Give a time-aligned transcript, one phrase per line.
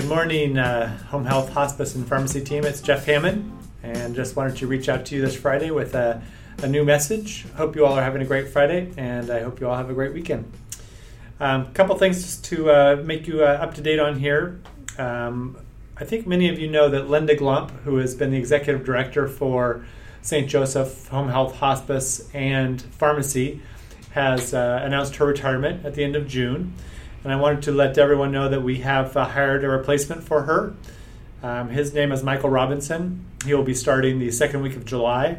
[0.00, 2.64] Good morning, uh, Home Health, Hospice, and Pharmacy team.
[2.64, 3.52] It's Jeff Hammond,
[3.82, 6.22] and just wanted to reach out to you this Friday with a,
[6.62, 7.44] a new message.
[7.56, 9.92] Hope you all are having a great Friday, and I hope you all have a
[9.92, 10.50] great weekend.
[11.38, 14.62] A um, couple things just to uh, make you uh, up to date on here.
[14.96, 15.58] Um,
[15.98, 19.28] I think many of you know that Linda Glump, who has been the executive director
[19.28, 19.84] for
[20.22, 20.48] St.
[20.48, 23.60] Joseph Home Health, Hospice, and Pharmacy,
[24.12, 26.72] has uh, announced her retirement at the end of June
[27.22, 30.42] and I wanted to let everyone know that we have uh, hired a replacement for
[30.42, 30.74] her.
[31.42, 33.24] Um, his name is Michael Robinson.
[33.44, 35.38] He will be starting the second week of July.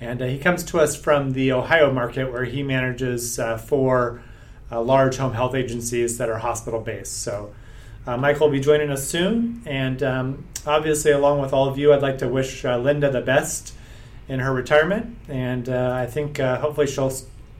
[0.00, 4.22] And uh, he comes to us from the Ohio market where he manages uh, four
[4.70, 7.22] uh, large home health agencies that are hospital based.
[7.22, 7.54] So,
[8.06, 9.62] uh, Michael will be joining us soon.
[9.66, 13.22] And um, obviously, along with all of you, I'd like to wish uh, Linda the
[13.22, 13.74] best
[14.28, 15.16] in her retirement.
[15.28, 17.12] And I think hopefully she'll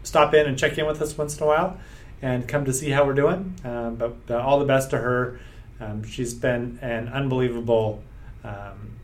[0.02, 1.78] stop in and check in with us once in a while
[2.24, 3.54] and come to see how we're doing.
[3.64, 5.38] Um, but all the best to her.
[5.78, 8.02] Um, she's been an unbelievable
[8.42, 8.96] um,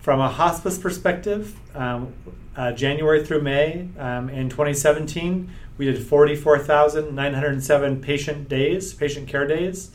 [0.00, 2.14] From a hospice perspective, um,
[2.56, 9.90] uh, January through May um, in 2017, we did 44,907 patient days, patient care days.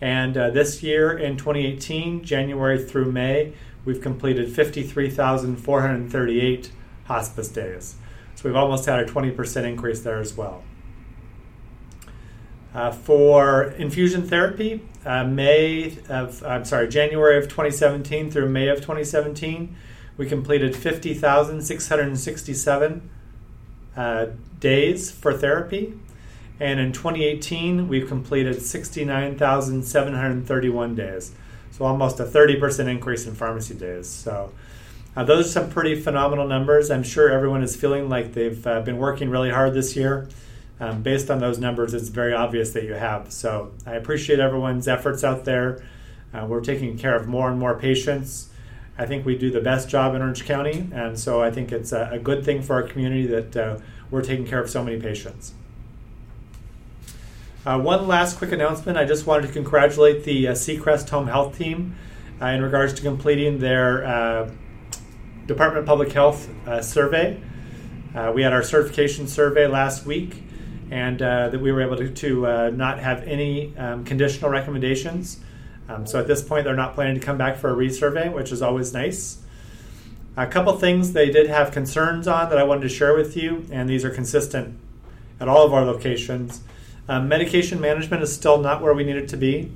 [0.00, 3.52] And uh, this year in 2018, January through May,
[3.84, 6.70] we've completed 53,438
[7.04, 7.96] hospice days.
[8.34, 10.62] So we've almost had a 20% increase there as well.
[12.74, 18.78] Uh, for infusion therapy, uh, May of I'm sorry, January of 2017 through May of
[18.78, 19.76] 2017,
[20.16, 23.10] we completed 50,667
[23.96, 24.26] uh,
[24.58, 25.94] days for therapy,
[26.58, 31.30] and in 2018 we've completed 69,731 days.
[31.70, 34.08] So almost a 30% increase in pharmacy days.
[34.08, 34.50] So.
[35.16, 36.90] Uh, those are some pretty phenomenal numbers.
[36.90, 40.26] I'm sure everyone is feeling like they've uh, been working really hard this year
[40.80, 43.32] um, based on those numbers, it's very obvious that you have.
[43.32, 45.84] So I appreciate everyone's efforts out there.
[46.32, 48.50] Uh, we're taking care of more and more patients.
[48.98, 51.92] I think we do the best job in Orange County, and so I think it's
[51.92, 53.78] a, a good thing for our community that uh,
[54.10, 55.52] we're taking care of so many patients.
[57.66, 61.56] Uh, one last quick announcement I just wanted to congratulate the uh, Seacrest Home Health
[61.56, 61.96] team
[62.40, 64.50] uh, in regards to completing their uh,
[65.46, 66.48] Department of Public Health
[66.82, 67.40] survey.
[68.34, 70.42] we had our certification survey last week
[70.94, 75.40] and uh, that we were able to, to uh, not have any um, conditional recommendations.
[75.88, 78.52] Um, so at this point, they're not planning to come back for a resurvey, which
[78.52, 79.42] is always nice.
[80.36, 83.66] A couple things they did have concerns on that I wanted to share with you,
[83.72, 84.78] and these are consistent
[85.40, 86.62] at all of our locations.
[87.08, 89.72] Um, medication management is still not where we need it to be.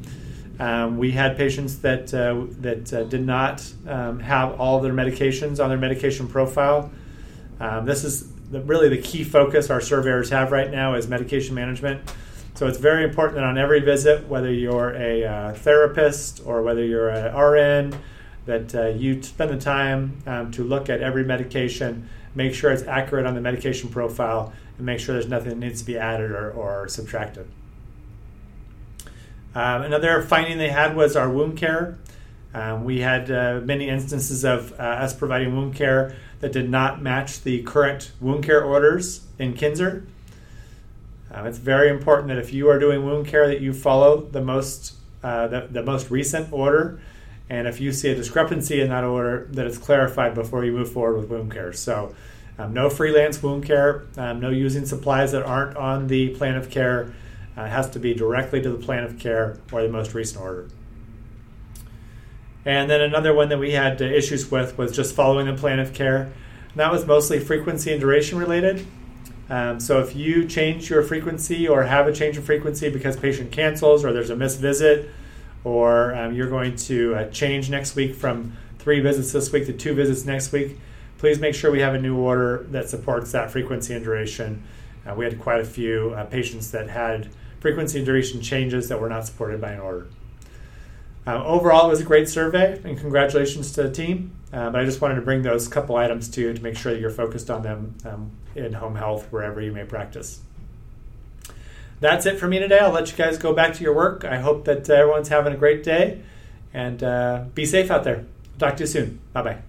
[0.60, 5.62] Um, we had patients that uh, that uh, did not um, have all their medications
[5.62, 6.92] on their medication profile.
[7.58, 11.54] Um, this is the, really the key focus our surveyors have right now is medication
[11.54, 12.00] management.
[12.54, 16.84] So it's very important that on every visit, whether you're a uh, therapist or whether
[16.84, 17.96] you're an RN,
[18.46, 22.82] that uh, you spend the time um, to look at every medication, make sure it's
[22.84, 26.30] accurate on the medication profile, and make sure there's nothing that needs to be added
[26.30, 27.46] or, or subtracted.
[29.54, 31.98] Um, another finding they had was our wound care.
[32.58, 37.00] Um, we had uh, many instances of uh, us providing wound care that did not
[37.00, 40.04] match the current wound care orders in Kinnser.
[41.30, 44.40] Um, it's very important that if you are doing wound care, that you follow the
[44.40, 47.00] most uh, the, the most recent order,
[47.48, 50.90] and if you see a discrepancy in that order, that it's clarified before you move
[50.90, 51.72] forward with wound care.
[51.72, 52.14] So,
[52.58, 56.70] um, no freelance wound care, um, no using supplies that aren't on the plan of
[56.70, 57.14] care.
[57.56, 60.40] Uh, it has to be directly to the plan of care or the most recent
[60.40, 60.68] order.
[62.68, 65.78] And then another one that we had uh, issues with was just following the plan
[65.78, 66.24] of care.
[66.24, 68.86] And that was mostly frequency and duration related.
[69.48, 73.52] Um, so if you change your frequency or have a change in frequency because patient
[73.52, 75.08] cancels or there's a missed visit
[75.64, 79.72] or um, you're going to uh, change next week from three visits this week to
[79.72, 80.78] two visits next week,
[81.16, 84.62] please make sure we have a new order that supports that frequency and duration.
[85.06, 87.30] Uh, we had quite a few uh, patients that had
[87.60, 90.06] frequency and duration changes that were not supported by an order.
[91.28, 94.32] Uh, overall, it was a great survey, and congratulations to the team.
[94.50, 96.90] Uh, but I just wanted to bring those couple items to you to make sure
[96.90, 100.40] that you're focused on them um, in home health wherever you may practice.
[102.00, 102.78] That's it for me today.
[102.78, 104.24] I'll let you guys go back to your work.
[104.24, 106.22] I hope that everyone's having a great day
[106.72, 108.24] and uh, be safe out there.
[108.58, 109.20] Talk to you soon.
[109.34, 109.67] Bye bye.